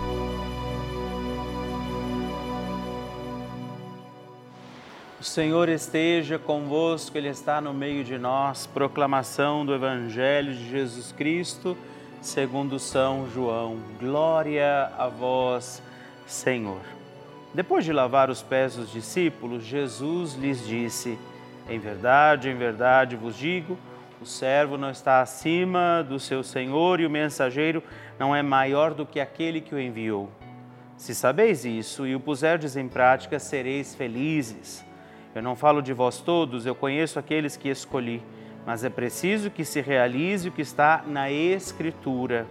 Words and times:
O 5.21 5.23
Senhor 5.23 5.69
esteja 5.69 6.39
convosco, 6.39 7.15
Ele 7.15 7.27
está 7.27 7.61
no 7.61 7.75
meio 7.75 8.03
de 8.03 8.17
nós. 8.17 8.65
Proclamação 8.65 9.63
do 9.63 9.71
Evangelho 9.71 10.51
de 10.51 10.67
Jesus 10.67 11.11
Cristo, 11.11 11.77
segundo 12.19 12.79
São 12.79 13.29
João. 13.29 13.77
Glória 13.99 14.91
a 14.97 15.07
vós, 15.09 15.79
Senhor. 16.25 16.81
Depois 17.53 17.85
de 17.85 17.93
lavar 17.93 18.31
os 18.31 18.41
pés 18.41 18.77
dos 18.77 18.91
discípulos, 18.91 19.63
Jesus 19.63 20.33
lhes 20.33 20.65
disse: 20.65 21.19
Em 21.69 21.77
verdade, 21.77 22.49
em 22.49 22.55
verdade 22.55 23.15
vos 23.15 23.37
digo, 23.37 23.77
o 24.19 24.25
servo 24.25 24.75
não 24.75 24.89
está 24.89 25.21
acima 25.21 26.01
do 26.01 26.19
seu 26.19 26.41
senhor 26.41 26.99
e 26.99 27.05
o 27.05 27.11
mensageiro 27.11 27.83
não 28.17 28.35
é 28.35 28.41
maior 28.41 28.95
do 28.95 29.05
que 29.05 29.19
aquele 29.19 29.61
que 29.61 29.75
o 29.75 29.79
enviou. 29.79 30.31
Se 30.97 31.13
sabeis 31.13 31.63
isso 31.63 32.07
e 32.07 32.15
o 32.15 32.19
puserdes 32.19 32.75
em 32.75 32.87
prática, 32.87 33.37
sereis 33.37 33.93
felizes. 33.93 34.89
Eu 35.33 35.41
não 35.41 35.55
falo 35.55 35.81
de 35.81 35.93
vós 35.93 36.19
todos, 36.19 36.65
eu 36.65 36.75
conheço 36.75 37.17
aqueles 37.17 37.55
que 37.55 37.69
escolhi, 37.69 38.21
mas 38.65 38.83
é 38.83 38.89
preciso 38.89 39.49
que 39.49 39.63
se 39.63 39.79
realize 39.79 40.49
o 40.49 40.51
que 40.51 40.61
está 40.61 41.03
na 41.07 41.31
Escritura. 41.31 42.45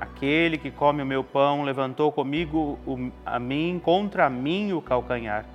Aquele 0.00 0.58
que 0.58 0.70
come 0.70 1.02
o 1.02 1.06
meu 1.06 1.22
pão 1.22 1.62
levantou 1.62 2.10
comigo 2.10 2.78
a 3.24 3.38
mim 3.38 3.80
contra 3.82 4.28
mim 4.28 4.72
o 4.72 4.82
calcanhar. 4.82 5.46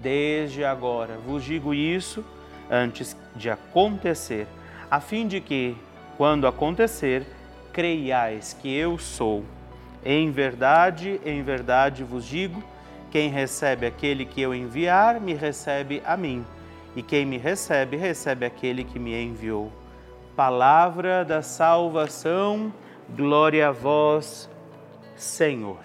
Desde 0.00 0.64
agora 0.64 1.16
vos 1.24 1.44
digo 1.44 1.72
isso 1.72 2.24
antes 2.70 3.16
de 3.34 3.48
acontecer, 3.48 4.46
a 4.90 5.00
fim 5.00 5.26
de 5.26 5.40
que, 5.40 5.76
quando 6.16 6.46
acontecer, 6.46 7.24
creiais 7.72 8.52
que 8.60 8.74
eu 8.74 8.98
sou. 8.98 9.44
Em 10.04 10.30
verdade, 10.30 11.20
em 11.24 11.42
verdade 11.42 12.04
vos 12.04 12.26
digo, 12.26 12.62
quem 13.10 13.30
recebe 13.30 13.86
aquele 13.86 14.24
que 14.24 14.40
eu 14.40 14.54
enviar, 14.54 15.20
me 15.20 15.34
recebe 15.34 16.02
a 16.04 16.16
mim. 16.16 16.44
E 16.94 17.02
quem 17.02 17.24
me 17.24 17.38
recebe, 17.38 17.96
recebe 17.96 18.44
aquele 18.44 18.84
que 18.84 18.98
me 18.98 19.14
enviou. 19.14 19.72
Palavra 20.36 21.24
da 21.24 21.42
salvação, 21.42 22.72
glória 23.16 23.68
a 23.68 23.72
vós, 23.72 24.48
Senhor. 25.16 25.80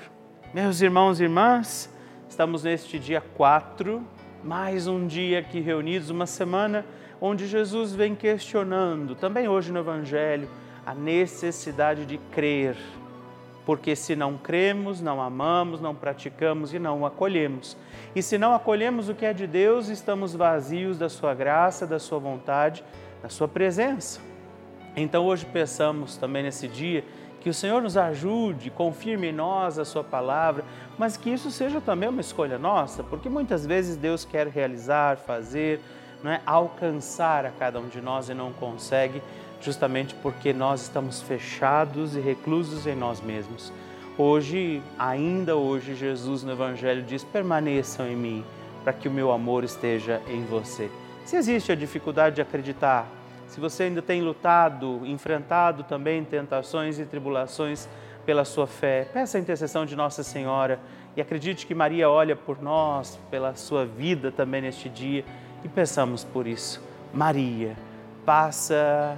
Meus 0.53 0.81
irmãos 0.81 1.19
e 1.19 1.23
irmãs, 1.23 1.89
estamos 2.29 2.63
neste 2.63 2.99
dia 2.99 3.21
4, 3.21 4.05
mais 4.43 4.87
um 4.87 5.07
dia 5.07 5.39
aqui 5.39 5.59
reunidos, 5.59 6.09
uma 6.09 6.25
semana 6.25 6.85
onde 7.19 7.47
Jesus 7.47 7.95
vem 7.95 8.15
questionando, 8.15 9.15
também 9.15 9.47
hoje 9.47 9.71
no 9.71 9.79
Evangelho, 9.79 10.49
a 10.85 10.93
necessidade 10.93 12.05
de 12.05 12.17
crer 12.17 12.75
porque 13.65 13.95
se 13.95 14.15
não 14.15 14.37
cremos, 14.37 15.01
não 15.01 15.21
amamos, 15.21 15.79
não 15.79 15.95
praticamos 15.95 16.73
e 16.73 16.79
não 16.79 17.05
acolhemos. 17.05 17.77
E 18.15 18.21
se 18.21 18.37
não 18.37 18.53
acolhemos 18.53 19.09
o 19.09 19.15
que 19.15 19.25
é 19.25 19.33
de 19.33 19.47
Deus, 19.47 19.87
estamos 19.87 20.35
vazios 20.35 20.97
da 20.97 21.09
sua 21.09 21.33
graça, 21.33 21.87
da 21.87 21.99
sua 21.99 22.19
vontade, 22.19 22.83
da 23.21 23.29
sua 23.29 23.47
presença. 23.47 24.19
Então 24.95 25.25
hoje 25.25 25.45
peçamos 25.45 26.17
também 26.17 26.43
nesse 26.43 26.67
dia 26.67 27.03
que 27.41 27.49
o 27.49 27.53
Senhor 27.53 27.81
nos 27.81 27.97
ajude, 27.97 28.69
confirme 28.69 29.27
em 29.27 29.33
nós 29.33 29.77
a 29.77 29.83
sua 29.83 30.03
palavra, 30.03 30.63
mas 30.97 31.17
que 31.17 31.29
isso 31.29 31.51
seja 31.51 31.81
também 31.81 32.07
uma 32.07 32.21
escolha 32.21 32.57
nossa, 32.57 33.03
porque 33.03 33.27
muitas 33.27 33.65
vezes 33.65 33.97
Deus 33.97 34.23
quer 34.23 34.47
realizar, 34.47 35.17
fazer, 35.17 35.81
não 36.23 36.31
é, 36.31 36.41
alcançar 36.45 37.45
a 37.45 37.51
cada 37.51 37.81
um 37.81 37.89
de 37.89 37.99
nós 37.99 38.29
e 38.29 38.33
não 38.33 38.53
consegue 38.53 39.21
justamente 39.63 40.13
porque 40.15 40.53
nós 40.53 40.81
estamos 40.81 41.21
fechados 41.21 42.15
e 42.15 42.19
reclusos 42.19 42.85
em 42.85 42.95
nós 42.95 43.21
mesmos. 43.21 43.71
Hoje, 44.17 44.81
ainda 44.99 45.55
hoje, 45.55 45.95
Jesus 45.95 46.43
no 46.43 46.51
Evangelho 46.51 47.01
diz: 47.01 47.23
permaneçam 47.23 48.07
em 48.07 48.15
mim, 48.15 48.45
para 48.83 48.93
que 48.93 49.07
o 49.07 49.11
meu 49.11 49.31
amor 49.31 49.63
esteja 49.63 50.21
em 50.27 50.43
você. 50.45 50.91
Se 51.25 51.35
existe 51.35 51.71
a 51.71 51.75
dificuldade 51.75 52.35
de 52.35 52.41
acreditar, 52.41 53.07
se 53.47 53.59
você 53.59 53.83
ainda 53.83 54.01
tem 54.01 54.21
lutado, 54.21 55.01
enfrentado 55.05 55.83
também 55.83 56.23
tentações 56.23 56.99
e 56.99 57.05
tribulações 57.05 57.87
pela 58.25 58.45
sua 58.45 58.67
fé, 58.67 59.07
peça 59.13 59.37
a 59.37 59.41
intercessão 59.41 59.85
de 59.85 59.95
Nossa 59.95 60.23
Senhora 60.23 60.79
e 61.15 61.21
acredite 61.21 61.65
que 61.65 61.75
Maria 61.75 62.09
olha 62.09 62.35
por 62.35 62.61
nós, 62.61 63.19
pela 63.29 63.53
sua 63.55 63.85
vida 63.85 64.31
também 64.31 64.61
neste 64.61 64.89
dia 64.89 65.23
e 65.63 65.67
peçamos 65.67 66.23
por 66.23 66.47
isso. 66.47 66.81
Maria, 67.13 67.75
passa 68.25 69.17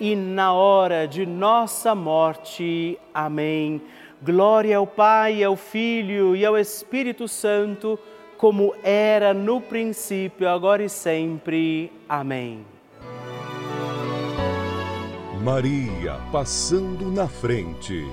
na 0.00 0.52
hora 0.52 1.06
de 1.06 1.24
nossa 1.24 1.94
morte. 1.94 2.98
Amém. 3.14 3.80
Glória 4.22 4.76
ao 4.76 4.86
Pai, 4.86 5.42
ao 5.42 5.56
Filho 5.56 6.34
e 6.36 6.44
ao 6.44 6.56
Espírito 6.58 7.28
Santo, 7.28 7.98
como 8.36 8.74
era 8.82 9.32
no 9.32 9.60
princípio, 9.60 10.48
agora 10.48 10.82
e 10.82 10.88
sempre. 10.88 11.92
Amém. 12.08 12.64
Maria 15.42 16.18
passando 16.32 17.10
na 17.10 17.28
frente. 17.28 18.04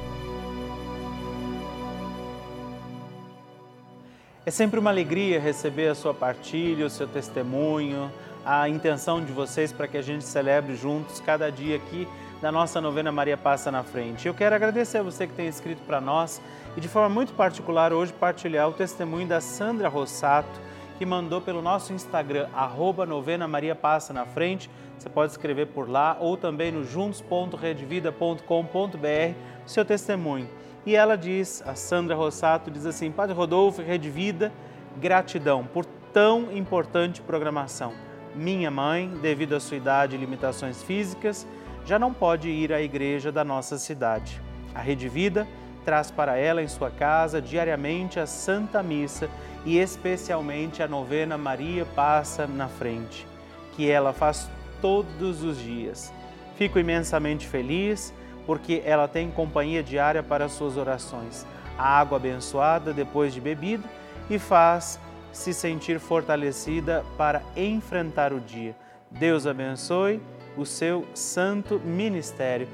É 4.45 4.51
sempre 4.51 4.77
uma 4.77 4.89
alegria 4.89 5.39
receber 5.39 5.87
a 5.87 5.95
sua 5.95 6.13
partilha, 6.13 6.85
o 6.85 6.89
seu 6.89 7.07
testemunho, 7.07 8.11
a 8.45 8.67
intenção 8.67 9.23
de 9.23 9.31
vocês 9.31 9.71
para 9.71 9.87
que 9.87 9.97
a 9.97 10.01
gente 10.01 10.23
celebre 10.23 10.75
juntos 10.75 11.19
cada 11.19 11.51
dia 11.51 11.75
aqui 11.75 12.07
da 12.41 12.51
nossa 12.51 12.81
novena 12.81 13.11
Maria 13.11 13.37
Passa 13.37 13.71
na 13.71 13.83
Frente. 13.83 14.27
Eu 14.27 14.33
quero 14.33 14.53
agradecer 14.53 14.97
a 14.97 15.03
você 15.03 15.25
que 15.25 15.33
tem 15.33 15.47
escrito 15.47 15.81
para 15.83 16.01
nós 16.01 16.41
e 16.75 16.81
de 16.81 16.89
forma 16.89 17.07
muito 17.07 17.33
particular 17.33 17.93
hoje 17.93 18.11
partilhar 18.11 18.67
o 18.67 18.73
testemunho 18.73 19.27
da 19.27 19.39
Sandra 19.39 19.87
Rossato, 19.87 20.59
que 20.97 21.05
mandou 21.05 21.39
pelo 21.39 21.61
nosso 21.61 21.93
Instagram, 21.93 22.49
arroba 22.53 23.05
novena 23.05 23.47
Maria 23.47 23.75
Passa 23.75 24.11
na 24.11 24.25
Frente, 24.25 24.69
você 24.97 25.09
pode 25.09 25.31
escrever 25.31 25.67
por 25.67 25.89
lá 25.89 26.17
ou 26.19 26.35
também 26.35 26.71
no 26.71 26.83
juntos.redvida.com.br 26.83 29.37
seu 29.65 29.85
testemunho. 29.85 30.49
E 30.85 30.95
ela 30.95 31.17
diz, 31.17 31.63
a 31.65 31.75
Sandra 31.75 32.15
Rossato 32.15 32.69
diz 32.69 32.85
assim: 32.85 33.11
Padre 33.11 33.33
Rodolfo, 33.33 33.81
Rede 33.81 34.09
Vida, 34.09 34.51
gratidão 34.97 35.65
por 35.65 35.85
tão 36.13 36.51
importante 36.51 37.21
programação. 37.21 37.93
Minha 38.35 38.71
mãe, 38.71 39.07
devido 39.21 39.55
à 39.55 39.59
sua 39.59 39.77
idade 39.77 40.15
e 40.15 40.19
limitações 40.19 40.81
físicas, 40.81 41.47
já 41.85 41.99
não 41.99 42.13
pode 42.13 42.49
ir 42.49 42.73
à 42.73 42.81
igreja 42.81 43.31
da 43.31 43.43
nossa 43.43 43.77
cidade. 43.77 44.41
A 44.73 44.81
Rede 44.81 45.07
Vida 45.07 45.47
traz 45.85 46.09
para 46.09 46.37
ela 46.37 46.61
em 46.63 46.67
sua 46.67 46.89
casa 46.89 47.41
diariamente 47.41 48.19
a 48.19 48.25
Santa 48.25 48.81
Missa 48.81 49.29
e 49.65 49.77
especialmente 49.77 50.81
a 50.81 50.87
novena 50.87 51.37
Maria 51.37 51.85
Passa 51.85 52.47
na 52.47 52.67
Frente, 52.67 53.27
que 53.73 53.89
ela 53.89 54.13
faz 54.13 54.49
todos 54.81 55.43
os 55.43 55.57
dias. 55.57 56.11
Fico 56.57 56.79
imensamente 56.79 57.47
feliz 57.47 58.13
porque 58.45 58.81
ela 58.85 59.07
tem 59.07 59.29
companhia 59.29 59.83
diária 59.83 60.23
para 60.23 60.49
suas 60.49 60.75
orações. 60.75 61.45
A 61.77 61.99
água 61.99 62.17
abençoada 62.17 62.93
depois 62.93 63.33
de 63.33 63.41
bebida 63.41 63.87
e 64.29 64.39
faz 64.39 64.99
se 65.33 65.53
sentir 65.53 65.99
fortalecida 65.99 67.03
para 67.17 67.41
enfrentar 67.57 68.31
o 68.31 68.39
dia. 68.39 68.73
Deus 69.11 69.45
abençoe 69.45 70.21
o 70.55 70.65
seu 70.65 71.05
santo 71.13 71.79
ministério. 71.79 72.67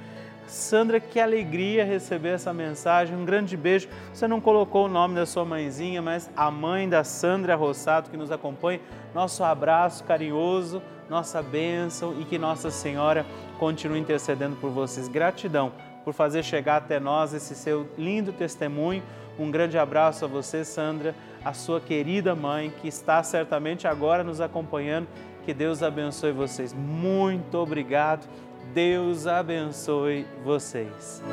Sandra, 0.45 0.99
que 0.99 1.19
alegria 1.19 1.85
receber 1.85 2.29
essa 2.29 2.53
mensagem. 2.53 3.15
Um 3.15 3.25
grande 3.25 3.57
beijo. 3.57 3.87
Você 4.13 4.27
não 4.27 4.41
colocou 4.41 4.85
o 4.85 4.89
nome 4.89 5.15
da 5.15 5.25
sua 5.25 5.45
mãezinha, 5.45 6.01
mas 6.01 6.29
a 6.35 6.51
mãe 6.51 6.87
da 6.87 7.03
Sandra 7.03 7.55
Rossato 7.55 8.11
que 8.11 8.17
nos 8.17 8.31
acompanha. 8.31 8.79
Nosso 9.13 9.43
abraço 9.43 10.03
carinhoso 10.03 10.81
nossa 11.09 11.41
bênção 11.41 12.15
e 12.21 12.23
que 12.23 12.37
Nossa 12.37 12.69
Senhora 12.69 13.25
continue 13.57 13.99
intercedendo 13.99 14.55
por 14.55 14.69
vocês. 14.69 15.07
Gratidão 15.07 15.73
por 16.05 16.13
fazer 16.13 16.43
chegar 16.43 16.77
até 16.77 16.99
nós 16.99 17.33
esse 17.33 17.55
seu 17.55 17.89
lindo 17.97 18.31
testemunho. 18.31 19.01
Um 19.39 19.49
grande 19.49 19.77
abraço 19.77 20.25
a 20.25 20.27
você, 20.27 20.65
Sandra, 20.65 21.15
a 21.43 21.53
sua 21.53 21.79
querida 21.79 22.35
mãe, 22.35 22.73
que 22.81 22.89
está 22.89 23.23
certamente 23.23 23.87
agora 23.87 24.21
nos 24.23 24.41
acompanhando. 24.41 25.07
Que 25.45 25.53
Deus 25.53 25.81
abençoe 25.81 26.33
vocês. 26.33 26.73
Muito 26.73 27.57
obrigado. 27.57 28.27
Deus 28.73 29.25
abençoe 29.25 30.25
vocês. 30.43 31.23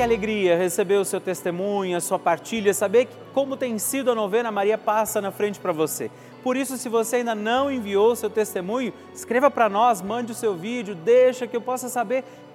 que 0.00 0.04
alegria 0.04 0.56
receber 0.56 0.94
o 0.94 1.04
seu 1.04 1.20
testemunho, 1.20 1.94
a 1.94 2.00
sua 2.00 2.18
partilha, 2.18 2.72
saber 2.72 3.06
como 3.34 3.54
tem 3.54 3.78
sido 3.78 4.10
a 4.10 4.14
novena 4.14 4.50
Maria 4.50 4.78
Passa 4.78 5.20
na 5.20 5.30
frente 5.30 5.60
para 5.60 5.72
você. 5.72 6.10
Por 6.42 6.56
isso, 6.56 6.78
se 6.78 6.88
você 6.88 7.16
ainda 7.16 7.34
não 7.34 7.70
enviou 7.70 8.12
o 8.12 8.16
seu 8.16 8.30
testemunho, 8.30 8.94
escreva 9.12 9.50
para 9.50 9.68
nós, 9.68 10.00
mande 10.00 10.32
o 10.32 10.34
seu 10.34 10.54
vídeo, 10.54 10.94
deixa 10.94 11.46
que 11.46 11.54
eu 11.54 11.60
possa 11.60 11.90
saber 11.90 12.24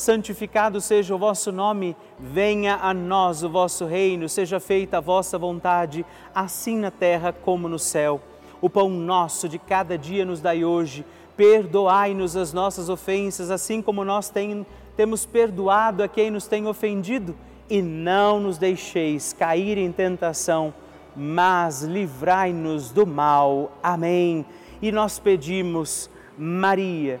santificado 0.00 0.80
seja 0.80 1.14
o 1.14 1.18
vosso 1.18 1.52
nome, 1.52 1.94
venha 2.18 2.78
a 2.80 2.94
nós 2.94 3.42
o 3.42 3.50
vosso 3.50 3.84
reino, 3.84 4.30
seja 4.30 4.58
feita 4.58 4.96
a 4.96 5.00
vossa 5.00 5.36
vontade, 5.36 6.06
assim 6.34 6.78
na 6.78 6.90
terra 6.90 7.34
como 7.34 7.68
no 7.68 7.78
céu. 7.78 8.18
O 8.62 8.70
pão 8.70 8.88
nosso 8.88 9.46
de 9.46 9.58
cada 9.58 9.98
dia 9.98 10.24
nos 10.24 10.40
dai 10.40 10.64
hoje, 10.64 11.04
perdoai-nos 11.36 12.34
as 12.34 12.50
nossas 12.50 12.88
ofensas, 12.88 13.50
assim 13.50 13.82
como 13.82 14.02
nós 14.02 14.30
tem, 14.30 14.66
temos 14.96 15.26
perdoado 15.26 16.02
a 16.02 16.08
quem 16.08 16.30
nos 16.30 16.46
tem 16.46 16.66
ofendido, 16.66 17.36
e 17.68 17.82
não 17.82 18.40
nos 18.40 18.56
deixeis 18.56 19.34
cair 19.34 19.76
em 19.76 19.92
tentação, 19.92 20.72
mas 21.14 21.82
livrai-nos 21.82 22.90
do 22.90 23.06
mal. 23.06 23.70
Amém. 23.82 24.46
E 24.80 24.90
nós 24.90 25.18
pedimos, 25.18 26.08
Maria, 26.38 27.20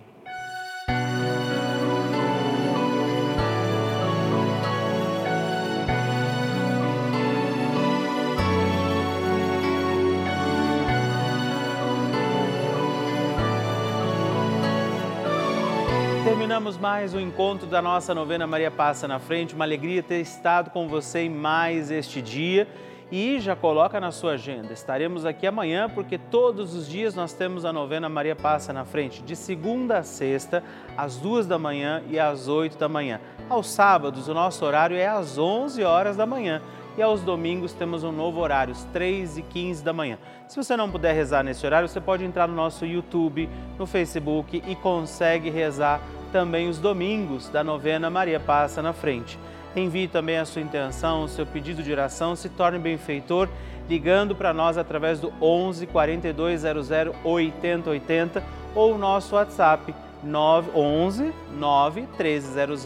Terminamos 16.51 16.77
mais 16.77 17.13
um 17.13 17.19
encontro 17.21 17.65
da 17.65 17.81
nossa 17.81 18.13
novena 18.13 18.45
Maria 18.45 18.69
Passa 18.69 19.07
na 19.07 19.19
Frente. 19.19 19.55
Uma 19.55 19.63
alegria 19.63 20.03
ter 20.03 20.19
estado 20.19 20.69
com 20.69 20.85
você 20.85 21.19
em 21.19 21.29
mais 21.29 21.89
este 21.89 22.21
dia. 22.21 22.67
E 23.09 23.39
já 23.39 23.55
coloca 23.55 24.01
na 24.01 24.11
sua 24.11 24.33
agenda. 24.33 24.73
Estaremos 24.73 25.25
aqui 25.25 25.47
amanhã 25.47 25.89
porque 25.89 26.17
todos 26.17 26.75
os 26.75 26.89
dias 26.89 27.15
nós 27.15 27.31
temos 27.31 27.63
a 27.63 27.71
novena 27.71 28.09
Maria 28.09 28.35
Passa 28.35 28.73
na 28.73 28.83
Frente, 28.83 29.21
de 29.21 29.33
segunda 29.33 29.99
a 29.99 30.03
sexta, 30.03 30.61
às 30.97 31.15
duas 31.15 31.47
da 31.47 31.57
manhã 31.57 32.03
e 32.09 32.19
às 32.19 32.49
oito 32.49 32.77
da 32.77 32.89
manhã. 32.89 33.21
Aos 33.49 33.69
sábados, 33.69 34.27
o 34.27 34.33
nosso 34.33 34.65
horário 34.65 34.97
é 34.97 35.07
às 35.07 35.37
onze 35.37 35.85
horas 35.85 36.17
da 36.17 36.25
manhã 36.25 36.61
e 36.97 37.01
aos 37.01 37.21
domingos 37.21 37.73
temos 37.73 38.03
um 38.03 38.11
novo 38.11 38.39
horário, 38.39 38.73
às 38.73 38.83
3 38.85 39.37
e 39.37 39.41
15 39.41 39.83
da 39.83 39.93
manhã. 39.93 40.17
Se 40.47 40.57
você 40.57 40.75
não 40.75 40.89
puder 40.89 41.13
rezar 41.13 41.43
nesse 41.43 41.65
horário, 41.65 41.87
você 41.87 42.01
pode 42.01 42.25
entrar 42.25 42.47
no 42.47 42.55
nosso 42.55 42.85
YouTube, 42.85 43.49
no 43.77 43.85
Facebook 43.85 44.61
e 44.67 44.75
consegue 44.75 45.49
rezar 45.49 46.01
também 46.31 46.67
os 46.67 46.77
domingos 46.77 47.49
da 47.49 47.63
novena 47.63 48.09
Maria 48.09 48.39
Passa 48.39 48.81
na 48.81 48.93
Frente. 48.93 49.37
Envie 49.75 50.07
também 50.07 50.37
a 50.37 50.45
sua 50.45 50.61
intenção, 50.61 51.23
o 51.23 51.29
seu 51.29 51.45
pedido 51.45 51.81
de 51.81 51.91
oração, 51.91 52.35
se 52.35 52.49
torne 52.49 52.77
benfeitor 52.77 53.47
ligando 53.89 54.35
para 54.35 54.53
nós 54.53 54.77
através 54.77 55.19
do 55.19 55.33
11 55.41 55.87
4200 55.87 56.89
8080 57.23 58.43
ou 58.75 58.95
o 58.95 58.97
nosso 58.97 59.35
WhatsApp 59.35 59.93
911 60.23 61.33
9 61.57 62.01
1300 62.01 62.85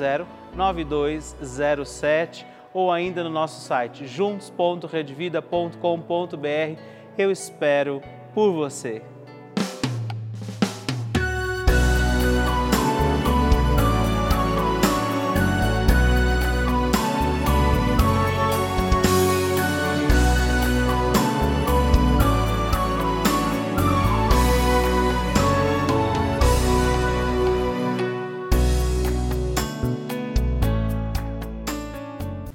9207 0.56 2.55
ou 2.75 2.91
ainda 2.91 3.23
no 3.23 3.29
nosso 3.29 3.61
site 3.61 4.05
juntos.redvida.com.br. 4.05 6.79
Eu 7.17 7.31
espero 7.31 8.01
por 8.33 8.51
você. 8.51 9.01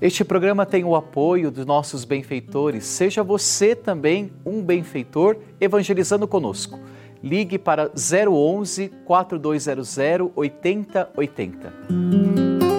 Este 0.01 0.25
programa 0.25 0.65
tem 0.65 0.83
o 0.83 0.97
apoio 0.97 1.51
dos 1.51 1.67
nossos 1.67 2.07
benfeitores. 2.07 2.87
Seja 2.87 3.23
você 3.23 3.75
também 3.75 4.33
um 4.47 4.63
benfeitor 4.63 5.37
evangelizando 5.61 6.27
conosco. 6.27 6.81
Ligue 7.23 7.59
para 7.59 7.91
011 7.95 8.89
4200 9.05 9.99
8080. 10.35 12.69